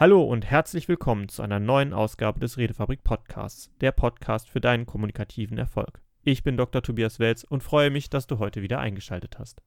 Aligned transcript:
Hallo 0.00 0.22
und 0.22 0.48
herzlich 0.48 0.86
willkommen 0.86 1.28
zu 1.28 1.42
einer 1.42 1.58
neuen 1.58 1.92
Ausgabe 1.92 2.38
des 2.38 2.56
Redefabrik 2.56 3.02
Podcasts, 3.02 3.68
der 3.80 3.90
Podcast 3.90 4.48
für 4.48 4.60
deinen 4.60 4.86
kommunikativen 4.86 5.58
Erfolg. 5.58 6.00
Ich 6.22 6.44
bin 6.44 6.56
Dr. 6.56 6.82
Tobias 6.84 7.18
Welz 7.18 7.42
und 7.42 7.64
freue 7.64 7.90
mich, 7.90 8.08
dass 8.08 8.28
du 8.28 8.38
heute 8.38 8.62
wieder 8.62 8.78
eingeschaltet 8.78 9.40
hast. 9.40 9.60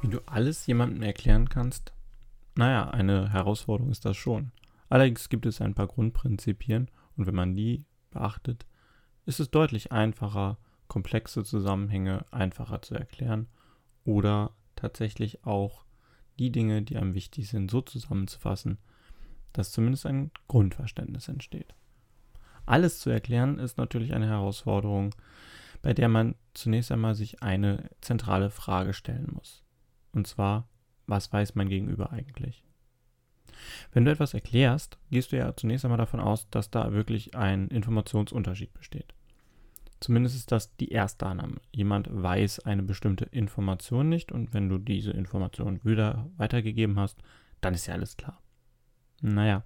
Wie 0.00 0.08
du 0.08 0.18
alles 0.26 0.66
jemandem 0.66 1.04
erklären 1.04 1.48
kannst? 1.48 1.92
Naja, 2.56 2.90
eine 2.90 3.32
Herausforderung 3.32 3.92
ist 3.92 4.04
das 4.04 4.16
schon. 4.16 4.50
Allerdings 4.88 5.28
gibt 5.28 5.46
es 5.46 5.60
ein 5.60 5.74
paar 5.74 5.86
Grundprinzipien 5.86 6.90
und 7.16 7.26
wenn 7.26 7.34
man 7.34 7.54
die 7.54 7.84
beachtet, 8.10 8.66
ist 9.26 9.40
es 9.40 9.50
deutlich 9.50 9.92
einfacher, 9.92 10.58
komplexe 10.88 11.44
Zusammenhänge 11.44 12.24
einfacher 12.30 12.82
zu 12.82 12.94
erklären 12.94 13.48
oder 14.04 14.52
tatsächlich 14.76 15.44
auch 15.44 15.84
die 16.38 16.50
Dinge, 16.50 16.82
die 16.82 16.96
einem 16.96 17.14
wichtig 17.14 17.48
sind, 17.48 17.70
so 17.70 17.80
zusammenzufassen, 17.80 18.78
dass 19.52 19.72
zumindest 19.72 20.06
ein 20.06 20.30
Grundverständnis 20.48 21.28
entsteht. 21.28 21.74
Alles 22.66 23.00
zu 23.00 23.10
erklären 23.10 23.58
ist 23.58 23.78
natürlich 23.78 24.14
eine 24.14 24.26
Herausforderung, 24.26 25.14
bei 25.82 25.92
der 25.94 26.08
man 26.08 26.36
zunächst 26.54 26.92
einmal 26.92 27.14
sich 27.14 27.42
eine 27.42 27.90
zentrale 28.00 28.50
Frage 28.50 28.92
stellen 28.92 29.30
muss. 29.32 29.64
Und 30.12 30.26
zwar, 30.26 30.68
was 31.06 31.32
weiß 31.32 31.54
mein 31.54 31.68
Gegenüber 31.68 32.12
eigentlich? 32.12 32.64
Wenn 33.92 34.04
du 34.04 34.10
etwas 34.10 34.34
erklärst, 34.34 34.98
gehst 35.10 35.32
du 35.32 35.36
ja 35.36 35.54
zunächst 35.56 35.84
einmal 35.84 35.98
davon 35.98 36.20
aus, 36.20 36.48
dass 36.50 36.70
da 36.70 36.92
wirklich 36.92 37.34
ein 37.34 37.68
Informationsunterschied 37.68 38.72
besteht. 38.74 39.14
Zumindest 40.00 40.34
ist 40.34 40.50
das 40.50 40.74
die 40.76 40.90
erste 40.90 41.26
Annahme. 41.26 41.60
Jemand 41.70 42.08
weiß 42.10 42.60
eine 42.60 42.82
bestimmte 42.82 43.24
Information 43.26 44.08
nicht 44.08 44.32
und 44.32 44.52
wenn 44.52 44.68
du 44.68 44.78
diese 44.78 45.12
Information 45.12 45.80
wieder 45.84 46.28
weitergegeben 46.36 46.98
hast, 46.98 47.18
dann 47.60 47.74
ist 47.74 47.86
ja 47.86 47.94
alles 47.94 48.16
klar. 48.16 48.42
Naja, 49.20 49.62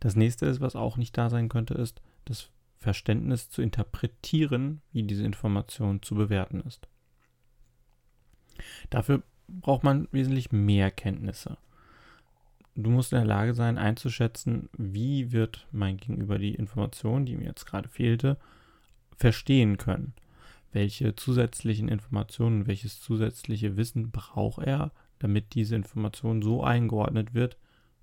das 0.00 0.16
nächste 0.16 0.46
ist, 0.46 0.60
was 0.60 0.74
auch 0.74 0.96
nicht 0.96 1.16
da 1.16 1.30
sein 1.30 1.48
könnte, 1.48 1.74
ist 1.74 2.02
das 2.24 2.50
Verständnis 2.78 3.50
zu 3.50 3.62
interpretieren, 3.62 4.82
wie 4.92 5.04
diese 5.04 5.24
Information 5.24 6.02
zu 6.02 6.16
bewerten 6.16 6.60
ist. 6.60 6.88
Dafür 8.90 9.22
braucht 9.46 9.84
man 9.84 10.08
wesentlich 10.10 10.52
mehr 10.52 10.90
Kenntnisse. 10.90 11.56
Du 12.80 12.90
musst 12.90 13.12
in 13.12 13.18
der 13.18 13.26
Lage 13.26 13.54
sein, 13.54 13.76
einzuschätzen, 13.76 14.68
wie 14.78 15.32
wird 15.32 15.66
mein 15.72 15.96
Gegenüber 15.96 16.38
die 16.38 16.54
Information, 16.54 17.26
die 17.26 17.36
mir 17.36 17.46
jetzt 17.46 17.64
gerade 17.64 17.88
fehlte, 17.88 18.38
verstehen 19.16 19.78
können. 19.78 20.14
Welche 20.70 21.16
zusätzlichen 21.16 21.88
Informationen, 21.88 22.68
welches 22.68 23.00
zusätzliche 23.00 23.76
Wissen 23.76 24.12
braucht 24.12 24.62
er, 24.62 24.92
damit 25.18 25.54
diese 25.54 25.74
Information 25.74 26.40
so 26.40 26.62
eingeordnet 26.62 27.34
wird, 27.34 27.56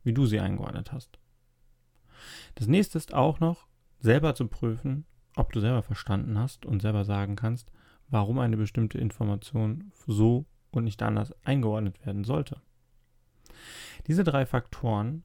wie 0.03 0.11
du 0.11 0.25
sie 0.25 0.41
eingeordnet 0.41 0.91
hast. 0.91 1.19
Das 2.55 2.67
nächste 2.67 2.97
ist 2.97 3.13
auch 3.13 3.39
noch, 3.39 3.67
selber 4.01 4.35
zu 4.35 4.45
prüfen, 4.45 5.05
ob 5.37 5.53
du 5.53 5.61
selber 5.61 5.83
verstanden 5.83 6.37
hast 6.37 6.65
und 6.65 6.81
selber 6.81 7.05
sagen 7.05 7.37
kannst, 7.37 7.71
warum 8.09 8.39
eine 8.39 8.57
bestimmte 8.57 8.97
Information 8.97 9.93
so 10.05 10.43
und 10.71 10.83
nicht 10.83 11.01
anders 11.01 11.33
eingeordnet 11.45 12.05
werden 12.05 12.25
sollte. 12.25 12.59
Diese 14.07 14.23
drei 14.23 14.45
Faktoren, 14.45 15.23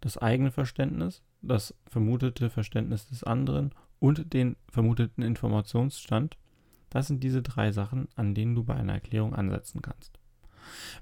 das 0.00 0.18
eigene 0.18 0.50
Verständnis, 0.50 1.22
das 1.42 1.74
vermutete 1.86 2.50
Verständnis 2.50 3.06
des 3.06 3.24
anderen 3.24 3.72
und 3.98 4.32
den 4.32 4.56
vermuteten 4.68 5.22
Informationsstand, 5.22 6.36
das 6.90 7.08
sind 7.08 7.22
diese 7.22 7.42
drei 7.42 7.72
Sachen, 7.72 8.08
an 8.14 8.34
denen 8.34 8.54
du 8.54 8.64
bei 8.64 8.74
einer 8.74 8.94
Erklärung 8.94 9.34
ansetzen 9.34 9.82
kannst. 9.82 10.18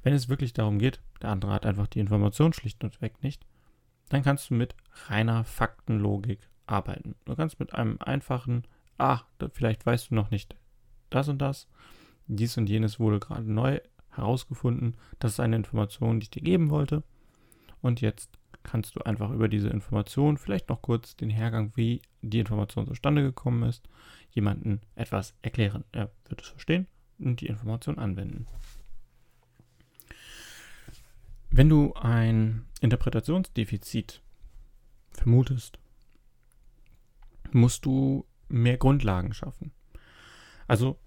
Wenn 0.03 0.15
es 0.15 0.29
wirklich 0.29 0.53
darum 0.53 0.79
geht, 0.79 1.01
der 1.23 1.31
andere 1.31 1.53
hat 1.53 1.67
einfach 1.67 1.87
die 1.87 2.01
Information 2.01 2.53
schlicht 2.53 2.85
und 2.85 3.01
weg 3.01 3.23
nicht, 3.23 3.47
dann 4.09 4.23
kannst 4.23 4.51
du 4.51 4.55
mit 4.55 4.75
reiner 5.09 5.45
Faktenlogik 5.45 6.49
arbeiten. 6.67 7.15
Du 7.25 7.35
kannst 7.35 7.59
mit 7.59 7.75
einem 7.75 7.99
einfachen, 8.01 8.65
ah, 8.99 9.21
vielleicht 9.53 9.85
weißt 9.87 10.11
du 10.11 10.15
noch 10.15 10.31
nicht 10.31 10.57
das 11.11 11.29
und 11.29 11.39
das, 11.39 11.69
dies 12.27 12.57
und 12.57 12.69
jenes 12.69 12.99
wurde 12.99 13.21
gerade 13.21 13.51
neu 13.51 13.81
herausgefunden, 14.17 14.97
das 15.19 15.33
ist 15.33 15.41
eine 15.41 15.57
Information, 15.57 16.21
die 16.21 16.25
ich 16.25 16.31
dir 16.31 16.43
geben 16.43 16.71
wollte. 16.71 17.03
Und 17.81 18.01
jetzt 18.01 18.31
kannst 18.63 18.97
du 18.97 19.01
einfach 19.01 19.31
über 19.31 19.49
diese 19.49 19.69
Information, 19.69 20.39
vielleicht 20.39 20.69
noch 20.69 20.83
kurz 20.83 21.17
den 21.17 21.31
Hergang, 21.31 21.73
wie 21.75 22.03
die 22.23 22.41
Information 22.41 22.87
zustande 22.87 23.23
gekommen 23.23 23.63
ist, 23.69 23.89
jemanden 24.31 24.81
etwas 24.97 25.35
erklären. 25.43 25.85
Er 25.93 26.11
wird 26.29 26.43
es 26.43 26.49
verstehen 26.49 26.87
und 27.19 27.41
die 27.41 27.47
Information 27.47 27.99
anwenden. 27.99 28.47
Wenn 31.51 31.69
du 31.69 31.95
ein 31.95 32.65
Interpretationsdefizit 32.81 34.23
vermutest, 35.13 35.79
musst 37.53 37.85
du 37.85 38.27
mehr 38.49 38.77
Grundlagen 38.77 39.33
schaffen. 39.33 39.71
Also 40.67 40.99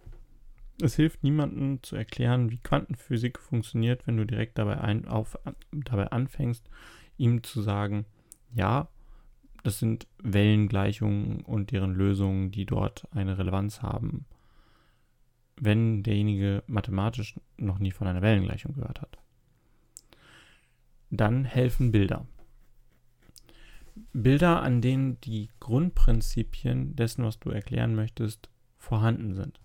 es 0.82 0.96
hilft 0.96 1.24
niemandem 1.24 1.82
zu 1.82 1.96
erklären, 1.96 2.52
wie 2.52 2.60
Quantenphysik 2.60 3.40
funktioniert, 3.40 4.06
wenn 4.06 4.18
du 4.18 4.26
direkt 4.26 4.58
dabei, 4.58 4.80
ein, 4.80 5.08
auf, 5.08 5.38
dabei 5.72 6.08
anfängst, 6.12 6.70
ihm 7.18 7.44
zu 7.44 7.62
sagen, 7.62 8.06
ja, 8.54 8.88
das 9.64 9.80
sind 9.80 10.08
Wellengleichungen 10.20 11.42
und 11.42 11.72
deren 11.72 11.94
Lösungen, 11.94 12.52
die 12.52 12.66
dort 12.66 13.08
eine 13.12 13.38
Relevanz 13.38 13.82
haben, 13.82 14.26
wenn 15.60 16.04
derjenige 16.04 16.64
mathematisch 16.68 17.36
noch 17.58 17.80
nie 17.80 17.92
von 17.92 18.08
einer 18.08 18.22
Wellengleichung 18.22 18.76
gehört 18.76 19.02
hat. 19.02 19.18
Dann 21.10 21.44
helfen 21.44 21.92
Bilder. 21.92 22.28
Bilder, 24.14 24.62
an 24.62 24.82
denen 24.82 25.20
die 25.22 25.50
Grundprinzipien 25.60 26.96
dessen, 26.96 27.24
was 27.24 27.40
du 27.40 27.50
erklären 27.50 27.96
möchtest, 27.96 28.50
vorhanden 28.78 29.34
sind. 29.34 29.60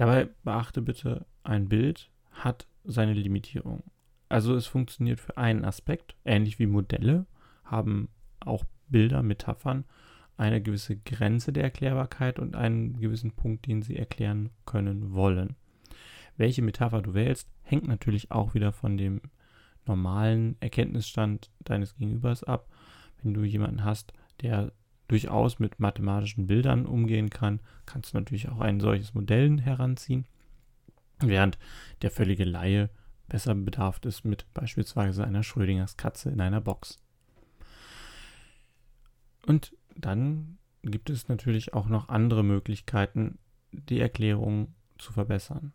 Dabei 0.00 0.30
beachte 0.44 0.80
bitte, 0.80 1.26
ein 1.42 1.68
Bild 1.68 2.10
hat 2.30 2.66
seine 2.84 3.12
Limitierung. 3.12 3.82
Also 4.30 4.54
es 4.54 4.66
funktioniert 4.66 5.20
für 5.20 5.36
einen 5.36 5.62
Aspekt, 5.62 6.16
ähnlich 6.24 6.58
wie 6.58 6.66
Modelle 6.66 7.26
haben 7.64 8.08
auch 8.40 8.64
Bilder, 8.88 9.22
Metaphern 9.22 9.84
eine 10.38 10.62
gewisse 10.62 10.96
Grenze 10.96 11.52
der 11.52 11.64
Erklärbarkeit 11.64 12.38
und 12.38 12.56
einen 12.56 12.98
gewissen 12.98 13.32
Punkt, 13.32 13.66
den 13.66 13.82
sie 13.82 13.98
erklären 13.98 14.48
können 14.64 15.12
wollen. 15.12 15.54
Welche 16.38 16.62
Metapher 16.62 17.02
du 17.02 17.12
wählst, 17.12 17.50
hängt 17.60 17.86
natürlich 17.86 18.30
auch 18.30 18.54
wieder 18.54 18.72
von 18.72 18.96
dem 18.96 19.20
normalen 19.84 20.56
Erkenntnisstand 20.60 21.50
deines 21.58 21.94
Gegenübers 21.96 22.42
ab. 22.42 22.70
Wenn 23.22 23.34
du 23.34 23.44
jemanden 23.44 23.84
hast, 23.84 24.14
der 24.40 24.72
durchaus 25.10 25.58
mit 25.58 25.80
mathematischen 25.80 26.46
Bildern 26.46 26.86
umgehen 26.86 27.30
kann, 27.30 27.60
kannst 27.84 28.12
du 28.12 28.18
natürlich 28.18 28.48
auch 28.48 28.60
ein 28.60 28.78
solches 28.78 29.12
Modell 29.12 29.60
heranziehen, 29.60 30.24
während 31.18 31.58
der 32.02 32.12
völlige 32.12 32.44
Laie 32.44 32.90
besser 33.28 33.54
bedarf 33.54 34.00
ist 34.04 34.24
mit 34.24 34.46
beispielsweise 34.54 35.24
einer 35.24 35.42
Schrödingers 35.42 35.96
Katze 35.96 36.30
in 36.30 36.40
einer 36.40 36.60
Box. 36.60 36.98
Und 39.46 39.74
dann 39.96 40.58
gibt 40.82 41.10
es 41.10 41.28
natürlich 41.28 41.74
auch 41.74 41.88
noch 41.88 42.08
andere 42.08 42.44
Möglichkeiten, 42.44 43.38
die 43.72 43.98
Erklärung 43.98 44.74
zu 44.98 45.12
verbessern. 45.12 45.72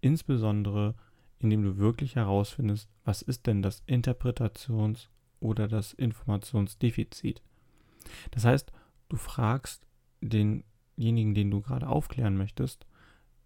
Insbesondere, 0.00 0.96
indem 1.38 1.62
du 1.62 1.76
wirklich 1.76 2.16
herausfindest, 2.16 2.88
was 3.04 3.22
ist 3.22 3.46
denn 3.46 3.62
das 3.62 3.86
Interpretations- 3.86 5.08
oder 5.38 5.68
das 5.68 5.92
Informationsdefizit. 5.92 7.42
Das 8.30 8.44
heißt, 8.44 8.72
du 9.08 9.16
fragst 9.16 9.86
denjenigen, 10.20 11.34
den 11.34 11.50
du 11.50 11.60
gerade 11.60 11.88
aufklären 11.88 12.36
möchtest, 12.36 12.86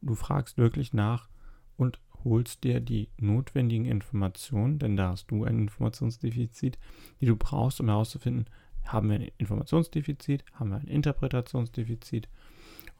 du 0.03 0.15
fragst 0.15 0.59
wirklich 0.59 0.93
nach 0.93 1.29
und 1.77 2.01
holst 2.25 2.65
dir 2.65 2.81
die 2.81 3.09
notwendigen 3.19 3.85
Informationen, 3.85 4.79
denn 4.79 4.97
da 4.97 5.11
hast 5.11 5.31
du 5.31 5.45
ein 5.45 5.61
Informationsdefizit, 5.61 6.79
die 7.21 7.27
du 7.27 7.37
brauchst, 7.37 7.81
um 7.81 7.89
herauszufinden, 7.89 8.47
haben 8.85 9.09
wir 9.09 9.17
ein 9.17 9.31
Informationsdefizit, 9.39 10.45
haben 10.53 10.71
wir 10.71 10.79
ein 10.79 10.89
Interpretationsdefizit 10.89 12.29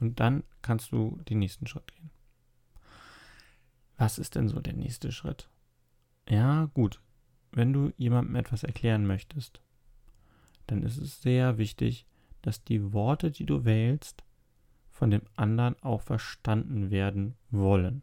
und 0.01 0.21
dann 0.21 0.45
kannst 0.63 0.93
du 0.93 1.19
den 1.29 1.39
nächsten 1.39 1.67
Schritt 1.67 1.93
gehen. 1.93 2.11
Was 3.97 4.19
ist 4.19 4.35
denn 4.35 4.49
so 4.49 4.61
der 4.61 4.75
nächste 4.75 5.11
Schritt? 5.11 5.49
Ja, 6.29 6.67
gut. 6.75 7.01
Wenn 7.53 7.73
du 7.73 7.93
jemandem 7.97 8.37
etwas 8.37 8.63
erklären 8.63 9.07
möchtest, 9.07 9.61
dann 10.67 10.83
ist 10.83 10.99
es 10.99 11.23
sehr 11.23 11.59
wichtig, 11.59 12.07
dass 12.43 12.65
die 12.65 12.93
Worte, 12.93 13.31
die 13.31 13.47
du 13.47 13.65
wählst, 13.65 14.25
von 14.91 15.11
dem 15.11 15.23
anderen 15.35 15.77
auch 15.83 16.01
verstanden 16.01 16.91
werden 16.91 17.35
wollen. 17.51 18.03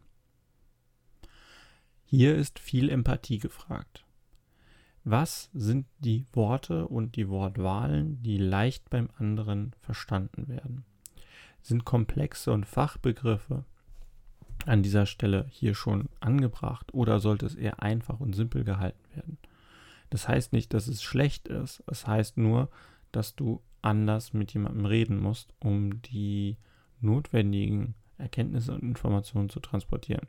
Hier 2.04 2.36
ist 2.36 2.58
viel 2.58 2.90
Empathie 2.90 3.38
gefragt. 3.38 4.04
Was 5.02 5.50
sind 5.52 5.86
die 5.98 6.24
Worte 6.32 6.86
und 6.86 7.16
die 7.16 7.28
Wortwahlen, 7.28 8.22
die 8.22 8.38
leicht 8.38 8.88
beim 8.88 9.10
anderen 9.18 9.74
verstanden 9.80 10.48
werden? 10.48 10.84
Sind 11.60 11.84
komplexe 11.84 12.52
und 12.52 12.64
Fachbegriffe 12.64 13.64
an 14.64 14.82
dieser 14.82 15.06
Stelle 15.06 15.46
hier 15.50 15.74
schon 15.74 16.08
angebracht 16.20 16.94
oder 16.94 17.20
sollte 17.20 17.44
es 17.46 17.54
eher 17.54 17.82
einfach 17.82 18.20
und 18.20 18.34
simpel 18.34 18.64
gehalten 18.64 19.04
werden? 19.14 19.38
Das 20.10 20.28
heißt 20.28 20.52
nicht, 20.52 20.74
dass 20.74 20.88
es 20.88 21.02
schlecht 21.02 21.48
ist. 21.48 21.82
Es 21.86 22.06
heißt 22.06 22.36
nur, 22.36 22.70
dass 23.12 23.34
du 23.34 23.62
anders 23.82 24.32
mit 24.32 24.52
jemandem 24.54 24.86
reden 24.86 25.20
musst, 25.20 25.52
um 25.60 26.02
die 26.02 26.56
notwendigen 27.00 27.94
Erkenntnisse 28.18 28.72
und 28.72 28.82
Informationen 28.82 29.50
zu 29.50 29.60
transportieren. 29.60 30.26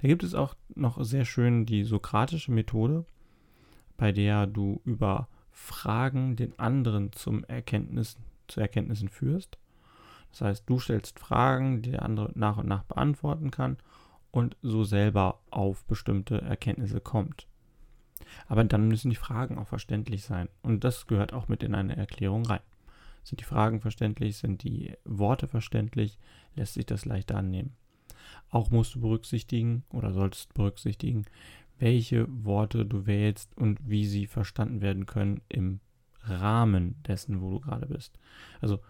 Da 0.00 0.08
gibt 0.08 0.22
es 0.22 0.34
auch 0.34 0.54
noch 0.74 1.02
sehr 1.04 1.24
schön 1.24 1.66
die 1.66 1.84
sokratische 1.84 2.52
Methode, 2.52 3.04
bei 3.96 4.12
der 4.12 4.46
du 4.46 4.80
über 4.84 5.28
Fragen 5.50 6.36
den 6.36 6.58
anderen 6.58 7.12
zum 7.12 7.44
Erkenntnis, 7.44 8.16
zu 8.48 8.60
Erkenntnissen 8.60 9.08
führst. 9.08 9.58
Das 10.30 10.40
heißt, 10.40 10.64
du 10.66 10.78
stellst 10.78 11.20
Fragen, 11.20 11.82
die 11.82 11.92
der 11.92 12.02
andere 12.02 12.32
nach 12.34 12.56
und 12.56 12.66
nach 12.66 12.82
beantworten 12.84 13.50
kann 13.50 13.76
und 14.32 14.56
so 14.62 14.82
selber 14.82 15.40
auf 15.50 15.84
bestimmte 15.84 16.40
Erkenntnisse 16.40 17.00
kommt. 17.00 17.46
Aber 18.46 18.64
dann 18.64 18.88
müssen 18.88 19.10
die 19.10 19.16
Fragen 19.16 19.58
auch 19.58 19.68
verständlich 19.68 20.24
sein. 20.24 20.48
Und 20.62 20.84
das 20.84 21.06
gehört 21.06 21.32
auch 21.32 21.48
mit 21.48 21.62
in 21.62 21.74
eine 21.74 21.96
Erklärung 21.96 22.46
rein. 22.46 22.60
Sind 23.22 23.40
die 23.40 23.44
Fragen 23.44 23.80
verständlich? 23.80 24.36
Sind 24.36 24.62
die 24.62 24.94
Worte 25.04 25.48
verständlich? 25.48 26.18
Lässt 26.54 26.74
sich 26.74 26.86
das 26.86 27.04
leicht 27.04 27.32
annehmen? 27.32 27.74
Auch 28.50 28.70
musst 28.70 28.94
du 28.94 29.00
berücksichtigen 29.00 29.84
oder 29.88 30.12
solltest 30.12 30.54
berücksichtigen, 30.54 31.24
welche 31.78 32.26
Worte 32.44 32.86
du 32.86 33.06
wählst 33.06 33.56
und 33.56 33.78
wie 33.88 34.06
sie 34.06 34.26
verstanden 34.26 34.80
werden 34.80 35.06
können 35.06 35.40
im 35.48 35.80
Rahmen 36.22 37.02
dessen, 37.02 37.40
wo 37.40 37.50
du 37.50 37.60
gerade 37.60 37.86
bist. 37.86 38.18
Also 38.60 38.80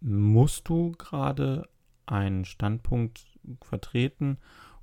musst 0.00 0.68
du 0.68 0.92
gerade 0.92 1.68
einen 2.06 2.44
Standpunkt 2.44 3.38
vertreten 3.60 4.38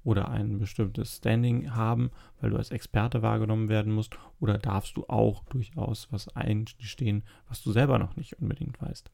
oder 0.10 0.30
ein 0.30 0.58
bestimmtes 0.58 1.18
Standing 1.18 1.76
haben, 1.76 2.10
weil 2.42 2.50
du 2.50 2.58
als 2.58 2.72
Experte 2.72 3.22
wahrgenommen 3.22 3.70
werden 3.70 3.94
musst, 3.94 4.18
oder 4.40 4.58
darfst 4.58 4.98
du 4.98 5.06
auch 5.08 5.44
durchaus 5.46 6.12
was 6.12 6.36
einstehen, 6.36 7.24
was 7.48 7.62
du 7.62 7.72
selber 7.72 8.00
noch 8.00 8.16
nicht 8.16 8.40
unbedingt 8.40 8.82
weißt. 8.82 9.12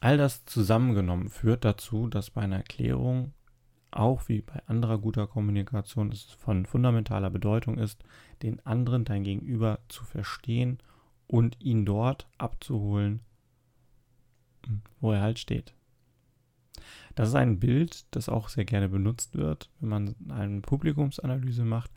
All 0.00 0.18
das 0.18 0.44
zusammengenommen 0.46 1.28
führt 1.28 1.64
dazu, 1.64 2.08
dass 2.08 2.30
bei 2.30 2.40
einer 2.40 2.56
Erklärung 2.56 3.34
auch 3.92 4.28
wie 4.28 4.40
bei 4.40 4.60
anderer 4.66 4.98
guter 4.98 5.28
Kommunikation 5.28 6.10
es 6.10 6.24
von 6.24 6.66
fundamentaler 6.66 7.30
Bedeutung 7.30 7.78
ist, 7.78 8.02
den 8.42 8.64
anderen, 8.66 9.04
dein 9.04 9.22
Gegenüber 9.22 9.78
zu 9.88 10.04
verstehen 10.04 10.78
und 11.28 11.60
ihn 11.60 11.84
dort 11.84 12.28
abzuholen, 12.36 13.20
wo 15.00 15.12
er 15.12 15.20
halt 15.20 15.38
steht. 15.38 15.72
Das 17.14 17.28
ist 17.28 17.34
ein 17.34 17.58
Bild, 17.58 18.06
das 18.12 18.28
auch 18.28 18.48
sehr 18.48 18.64
gerne 18.64 18.88
benutzt 18.88 19.36
wird, 19.36 19.70
wenn 19.80 19.88
man 19.88 20.14
eine 20.28 20.60
Publikumsanalyse 20.60 21.64
macht. 21.64 21.90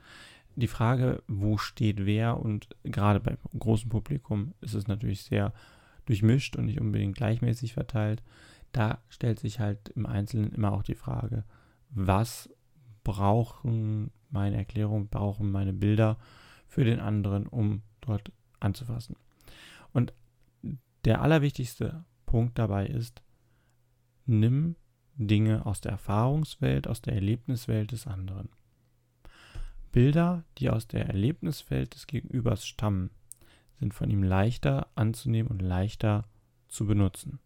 Die 0.56 0.68
Frage, 0.68 1.24
wo 1.28 1.58
steht 1.58 2.06
wer 2.06 2.40
und 2.40 2.68
gerade 2.84 3.20
beim 3.20 3.38
großen 3.58 3.90
Publikum 3.90 4.54
ist 4.62 4.74
es 4.74 4.88
natürlich 4.88 5.24
sehr 5.24 5.54
durchmischt 6.06 6.56
und 6.56 6.66
nicht 6.66 6.80
unbedingt 6.80 7.16
gleichmäßig 7.16 7.74
verteilt. 7.74 8.22
Da 8.72 9.00
stellt 9.10 9.40
sich 9.40 9.60
halt 9.60 9.90
im 9.90 10.06
Einzelnen 10.06 10.52
immer 10.52 10.74
auch 10.74 10.84
die 10.84 10.96
Frage, 10.96 11.44
was 11.90 12.50
brauchen 13.04 14.12
meine 14.30 14.58
Erklärungen, 14.58 15.08
brauchen 15.08 15.52
meine 15.52 15.74
Bilder 15.74 16.18
für 16.68 16.84
den 16.84 17.00
anderen, 17.00 17.48
um 17.48 17.82
dort 18.02 18.32
anzufassen. 18.60 19.16
Und 19.92 20.14
der 21.06 21.22
allerwichtigste 21.22 22.04
Punkt 22.26 22.58
dabei 22.58 22.88
ist, 22.88 23.22
nimm 24.26 24.76
Dinge 25.16 25.66
aus 25.66 25.82
der 25.82 25.92
Erfahrungswelt, 25.92 26.88
aus 26.88 27.02
der 27.02 27.14
Erlebniswelt 27.14 27.92
des 27.92 28.08
anderen. 28.08 28.50
Bilder, 29.92 30.44
die 30.58 30.70
aus 30.70 30.88
der 30.88 31.06
Erlebniswelt 31.06 31.94
des 31.94 32.08
Gegenübers 32.08 32.66
stammen, 32.66 33.12
sind 33.80 33.94
von 33.94 34.10
ihm 34.10 34.24
leichter 34.24 34.88
anzunehmen 34.96 35.52
und 35.52 35.62
leichter 35.62 36.26
zu 36.68 36.86
benutzen. 36.86 37.40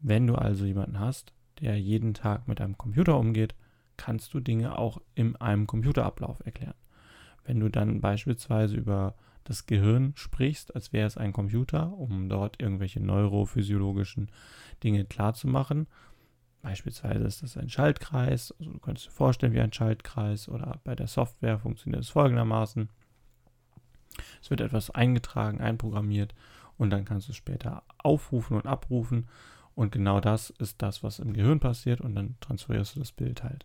Wenn 0.00 0.26
du 0.26 0.34
also 0.34 0.64
jemanden 0.64 0.98
hast, 0.98 1.34
der 1.60 1.80
jeden 1.80 2.14
Tag 2.14 2.48
mit 2.48 2.60
einem 2.60 2.78
Computer 2.78 3.18
umgeht, 3.18 3.54
kannst 3.96 4.32
du 4.34 4.40
Dinge 4.40 4.78
auch 4.78 5.00
in 5.14 5.36
einem 5.36 5.66
Computerablauf 5.66 6.44
erklären. 6.44 6.74
Wenn 7.44 7.60
du 7.60 7.68
dann 7.68 8.00
beispielsweise 8.00 8.76
über 8.76 9.14
das 9.46 9.66
Gehirn 9.66 10.12
sprichst, 10.16 10.74
als 10.74 10.92
wäre 10.92 11.06
es 11.06 11.16
ein 11.16 11.32
Computer, 11.32 11.92
um 11.92 12.28
dort 12.28 12.60
irgendwelche 12.60 13.00
neurophysiologischen 13.00 14.30
Dinge 14.82 15.04
klarzumachen, 15.04 15.86
beispielsweise 16.62 17.24
ist 17.24 17.42
das 17.42 17.56
ein 17.56 17.70
Schaltkreis, 17.70 18.52
also 18.58 18.72
du 18.72 18.78
könntest 18.80 19.06
dir 19.06 19.12
vorstellen 19.12 19.52
wie 19.52 19.60
ein 19.60 19.72
Schaltkreis 19.72 20.48
oder 20.48 20.80
bei 20.82 20.96
der 20.96 21.06
Software 21.06 21.60
funktioniert 21.60 22.02
es 22.02 22.10
folgendermaßen. 22.10 22.88
Es 24.42 24.50
wird 24.50 24.60
etwas 24.60 24.90
eingetragen, 24.90 25.60
einprogrammiert 25.60 26.34
und 26.76 26.90
dann 26.90 27.04
kannst 27.04 27.28
du 27.28 27.32
es 27.32 27.36
später 27.36 27.84
aufrufen 27.98 28.56
und 28.56 28.66
abrufen 28.66 29.28
und 29.76 29.92
genau 29.92 30.20
das 30.20 30.50
ist 30.50 30.82
das, 30.82 31.04
was 31.04 31.20
im 31.20 31.34
Gehirn 31.34 31.60
passiert 31.60 32.00
und 32.00 32.16
dann 32.16 32.34
transferierst 32.40 32.96
du 32.96 32.98
das 32.98 33.12
Bild 33.12 33.44
halt. 33.44 33.64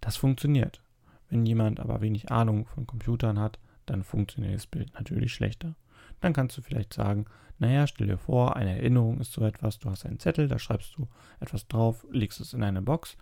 Das 0.00 0.16
funktioniert. 0.16 0.82
Wenn 1.30 1.46
jemand 1.46 1.80
aber 1.80 2.00
wenig 2.00 2.30
Ahnung 2.30 2.66
von 2.66 2.86
Computern 2.86 3.40
hat, 3.40 3.58
dann 3.86 4.02
funktioniert 4.02 4.54
das 4.54 4.66
Bild 4.66 4.92
natürlich 4.94 5.34
schlechter. 5.34 5.74
Dann 6.20 6.32
kannst 6.32 6.56
du 6.56 6.62
vielleicht 6.62 6.92
sagen, 6.92 7.26
naja, 7.58 7.86
stell 7.86 8.08
dir 8.08 8.18
vor, 8.18 8.56
eine 8.56 8.76
Erinnerung 8.76 9.20
ist 9.20 9.32
so 9.32 9.44
etwas, 9.44 9.78
du 9.78 9.90
hast 9.90 10.04
einen 10.04 10.18
Zettel, 10.18 10.48
da 10.48 10.58
schreibst 10.58 10.96
du 10.96 11.08
etwas 11.40 11.68
drauf, 11.68 12.06
legst 12.10 12.40
es 12.40 12.54
in 12.54 12.62
eine 12.62 12.82
Box 12.82 13.16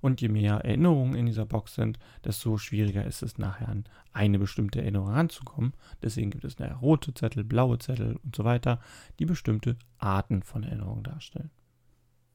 und 0.00 0.20
je 0.20 0.28
mehr 0.28 0.56
Erinnerungen 0.56 1.14
in 1.14 1.26
dieser 1.26 1.46
Box 1.46 1.76
sind, 1.76 1.98
desto 2.24 2.58
schwieriger 2.58 3.04
ist 3.04 3.22
es 3.22 3.38
nachher 3.38 3.68
an 3.68 3.84
eine 4.12 4.38
bestimmte 4.38 4.82
Erinnerung 4.82 5.08
ranzukommen. 5.08 5.72
Deswegen 6.02 6.30
gibt 6.30 6.44
es 6.44 6.56
rote 6.82 7.14
Zettel, 7.14 7.42
blaue 7.42 7.78
Zettel 7.78 8.16
und 8.22 8.36
so 8.36 8.44
weiter, 8.44 8.80
die 9.18 9.24
bestimmte 9.24 9.78
Arten 9.96 10.42
von 10.42 10.62
Erinnerungen 10.62 11.04
darstellen. 11.04 11.50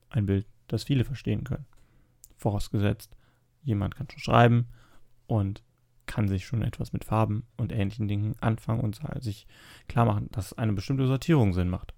Ein 0.10 0.26
Bild, 0.26 0.48
das 0.68 0.86
viele 0.86 1.06
verstehen 1.06 1.44
können. 1.44 1.68
Vorausgesetzt, 2.38 3.16
jemand 3.62 3.96
kann 3.96 4.10
schon 4.10 4.20
schreiben 4.20 4.68
und 5.28 5.64
kann 6.10 6.28
sich 6.28 6.46
schon 6.46 6.64
etwas 6.64 6.92
mit 6.92 7.06
Farben 7.06 7.44
und 7.56 7.72
ähnlichen 7.72 8.08
Dingen 8.08 8.36
anfangen 8.42 8.82
und 8.82 9.00
sich 9.22 9.46
klar 9.88 10.06
machen, 10.06 10.28
dass 10.32 10.58
eine 10.58 10.74
bestimmte 10.74 11.06
Sortierung 11.06 11.54
Sinn 11.54 11.70
macht. 11.70 11.94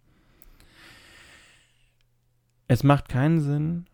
Es 2.67 2.83
macht 2.83 3.07
keinen 3.07 3.39
Sinn, 3.39 3.85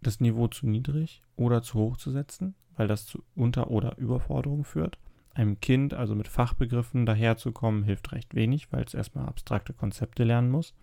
das 0.00 0.20
Niveau 0.20 0.46
zu 0.46 0.68
niedrig 0.68 1.20
oder 1.34 1.62
zu 1.62 1.74
hoch 1.80 1.96
zu 1.96 2.12
setzen, 2.12 2.54
weil 2.76 2.86
das 2.86 3.06
zu 3.06 3.24
Unter- 3.34 3.70
oder 3.70 3.98
Überforderung 3.98 4.64
führt. 4.64 4.98
Einem 5.34 5.58
Kind 5.60 5.94
also 5.94 6.14
mit 6.14 6.28
Fachbegriffen 6.28 7.04
daherzukommen, 7.04 7.82
hilft 7.82 8.12
recht 8.12 8.36
wenig, 8.36 8.72
weil 8.72 8.84
es 8.84 8.94
erstmal 8.94 9.26
abstrakte 9.26 9.72
Konzepte 9.72 10.22
lernen 10.22 10.50
muss. 10.50 10.74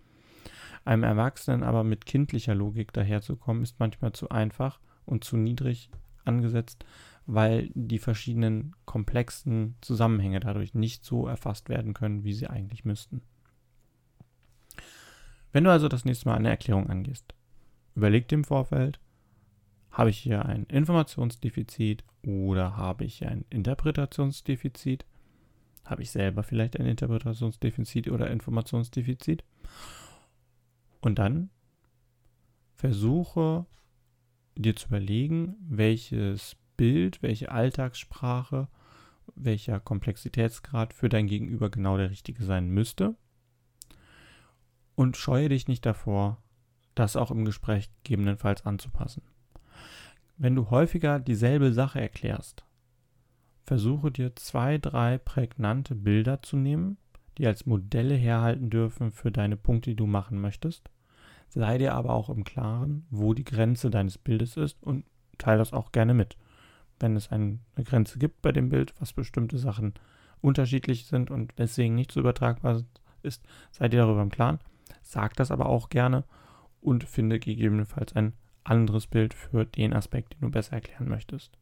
Einem 0.84 1.04
Erwachsenen 1.04 1.62
aber 1.62 1.84
mit 1.84 2.04
kindlicher 2.04 2.54
Logik 2.54 2.92
daherzukommen, 2.92 3.62
ist 3.62 3.80
manchmal 3.80 4.12
zu 4.12 4.28
einfach 4.28 4.78
und 5.06 5.24
zu 5.24 5.38
niedrig 5.38 5.88
angesetzt, 6.26 6.84
weil 7.26 7.70
die 7.74 7.98
verschiedenen 7.98 8.74
komplexen 8.84 9.76
Zusammenhänge 9.80 10.40
dadurch 10.40 10.74
nicht 10.74 11.04
so 11.04 11.26
erfasst 11.26 11.68
werden 11.68 11.94
können, 11.94 12.24
wie 12.24 12.34
sie 12.34 12.48
eigentlich 12.48 12.84
müssten. 12.84 13.22
Wenn 15.52 15.64
du 15.64 15.70
also 15.70 15.88
das 15.88 16.04
nächste 16.04 16.28
Mal 16.28 16.36
eine 16.36 16.50
Erklärung 16.50 16.90
angehst, 16.90 17.34
überleg 17.94 18.28
dir 18.28 18.36
im 18.36 18.44
Vorfeld, 18.44 18.98
habe 19.90 20.10
ich 20.10 20.18
hier 20.18 20.44
ein 20.44 20.64
Informationsdefizit 20.64 22.04
oder 22.22 22.76
habe 22.76 23.04
ich 23.04 23.24
ein 23.24 23.44
Interpretationsdefizit? 23.50 25.06
Habe 25.84 26.02
ich 26.02 26.10
selber 26.10 26.42
vielleicht 26.42 26.78
ein 26.80 26.86
Interpretationsdefizit 26.86 28.08
oder 28.08 28.30
Informationsdefizit? 28.30 29.44
Und 31.00 31.18
dann 31.20 31.50
versuche 32.74 33.66
dir 34.56 34.74
zu 34.74 34.88
überlegen, 34.88 35.54
welches 35.60 36.56
Bild, 36.76 37.22
welche 37.22 37.50
Alltagssprache, 37.50 38.68
welcher 39.34 39.80
Komplexitätsgrad 39.80 40.92
für 40.92 41.08
dein 41.08 41.26
Gegenüber 41.26 41.70
genau 41.70 41.96
der 41.96 42.10
richtige 42.10 42.44
sein 42.44 42.68
müsste. 42.68 43.14
Und 44.94 45.16
scheue 45.16 45.48
dich 45.48 45.66
nicht 45.66 45.84
davor, 45.86 46.42
das 46.94 47.16
auch 47.16 47.30
im 47.30 47.44
Gespräch 47.44 47.90
gegebenenfalls 48.02 48.64
anzupassen. 48.64 49.22
Wenn 50.36 50.54
du 50.54 50.70
häufiger 50.70 51.20
dieselbe 51.20 51.72
Sache 51.72 52.00
erklärst, 52.00 52.64
versuche 53.62 54.10
dir 54.10 54.34
zwei, 54.36 54.78
drei 54.78 55.18
prägnante 55.18 55.94
Bilder 55.94 56.42
zu 56.42 56.56
nehmen, 56.56 56.98
die 57.38 57.46
als 57.46 57.66
Modelle 57.66 58.14
herhalten 58.14 58.70
dürfen 58.70 59.10
für 59.10 59.32
deine 59.32 59.56
Punkte, 59.56 59.90
die 59.90 59.96
du 59.96 60.06
machen 60.06 60.40
möchtest. 60.40 60.90
Sei 61.48 61.78
dir 61.78 61.94
aber 61.94 62.10
auch 62.10 62.30
im 62.30 62.44
Klaren, 62.44 63.06
wo 63.10 63.34
die 63.34 63.44
Grenze 63.44 63.90
deines 63.90 64.18
Bildes 64.18 64.56
ist 64.56 64.82
und 64.82 65.04
teile 65.38 65.58
das 65.58 65.72
auch 65.72 65.92
gerne 65.92 66.14
mit. 66.14 66.36
Wenn 67.04 67.16
es 67.16 67.30
eine 67.30 67.58
Grenze 67.84 68.18
gibt 68.18 68.40
bei 68.40 68.50
dem 68.50 68.70
Bild, 68.70 68.94
was 68.98 69.12
bestimmte 69.12 69.58
Sachen 69.58 69.92
unterschiedlich 70.40 71.04
sind 71.04 71.30
und 71.30 71.52
deswegen 71.58 71.94
nicht 71.94 72.10
so 72.10 72.20
übertragbar 72.20 72.82
ist, 73.22 73.42
seid 73.70 73.92
ihr 73.92 74.00
darüber 74.00 74.22
im 74.22 74.30
Klaren. 74.30 74.58
Sagt 75.02 75.38
das 75.38 75.50
aber 75.50 75.66
auch 75.66 75.90
gerne 75.90 76.24
und 76.80 77.04
finde 77.04 77.38
gegebenenfalls 77.38 78.16
ein 78.16 78.32
anderes 78.64 79.06
Bild 79.06 79.34
für 79.34 79.66
den 79.66 79.92
Aspekt, 79.92 80.32
den 80.32 80.40
du 80.40 80.50
besser 80.50 80.72
erklären 80.72 81.06
möchtest. 81.06 81.58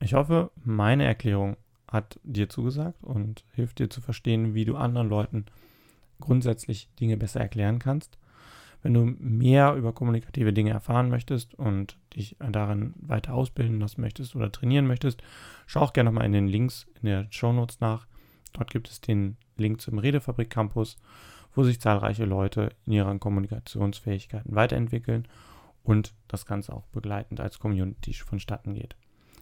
Ich 0.00 0.14
hoffe, 0.14 0.50
meine 0.64 1.04
Erklärung 1.04 1.58
hat 1.86 2.18
dir 2.24 2.48
zugesagt 2.48 3.04
und 3.04 3.44
hilft 3.52 3.80
dir 3.80 3.90
zu 3.90 4.00
verstehen, 4.00 4.54
wie 4.54 4.64
du 4.64 4.76
anderen 4.76 5.10
Leuten 5.10 5.44
grundsätzlich 6.20 6.88
Dinge 6.94 7.18
besser 7.18 7.40
erklären 7.40 7.78
kannst. 7.78 8.16
Wenn 8.84 8.92
du 8.92 9.06
mehr 9.18 9.74
über 9.76 9.94
kommunikative 9.94 10.52
Dinge 10.52 10.70
erfahren 10.70 11.08
möchtest 11.08 11.54
und 11.54 11.96
dich 12.14 12.36
darin 12.38 12.92
weiter 12.98 13.32
ausbilden 13.32 13.80
lassen 13.80 14.02
möchtest 14.02 14.36
oder 14.36 14.52
trainieren 14.52 14.86
möchtest, 14.86 15.22
schau 15.66 15.80
auch 15.80 15.94
gerne 15.94 16.10
nochmal 16.10 16.26
in 16.26 16.32
den 16.32 16.48
Links 16.48 16.86
in 17.00 17.06
der 17.06 17.26
Show 17.30 17.54
Notes 17.54 17.80
nach. 17.80 18.06
Dort 18.52 18.70
gibt 18.70 18.90
es 18.90 19.00
den 19.00 19.38
Link 19.56 19.80
zum 19.80 19.98
Redefabrik 19.98 20.50
Campus, 20.50 20.98
wo 21.54 21.64
sich 21.64 21.80
zahlreiche 21.80 22.26
Leute 22.26 22.72
in 22.84 22.92
ihren 22.92 23.20
Kommunikationsfähigkeiten 23.20 24.54
weiterentwickeln 24.54 25.26
und 25.82 26.12
das 26.28 26.44
Ganze 26.44 26.74
auch 26.74 26.86
begleitend 26.88 27.40
als 27.40 27.58
Community 27.58 28.12
vonstatten 28.12 28.74
geht. 28.74 28.96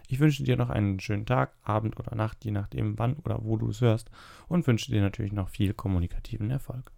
Ich 0.07 0.21
wünsche 0.21 0.45
dir 0.45 0.55
noch 0.55 0.69
einen 0.69 1.01
schönen 1.01 1.25
Tag, 1.25 1.51
Abend 1.63 1.99
oder 1.99 2.15
Nacht, 2.15 2.45
je 2.45 2.51
nachdem 2.51 2.97
wann 2.97 3.15
oder 3.17 3.43
wo 3.43 3.57
du 3.57 3.71
es 3.71 3.81
hörst 3.81 4.09
und 4.47 4.65
wünsche 4.67 4.89
dir 4.89 5.01
natürlich 5.01 5.33
noch 5.33 5.49
viel 5.49 5.73
kommunikativen 5.73 6.49
Erfolg. 6.49 6.93